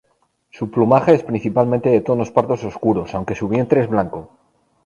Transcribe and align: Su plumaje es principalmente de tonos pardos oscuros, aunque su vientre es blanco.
Su 0.49 0.71
plumaje 0.71 1.13
es 1.13 1.21
principalmente 1.21 1.89
de 1.89 2.01
tonos 2.01 2.31
pardos 2.31 2.63
oscuros, 2.63 3.13
aunque 3.13 3.35
su 3.35 3.47
vientre 3.47 3.81
es 3.81 3.87
blanco. 3.87 4.31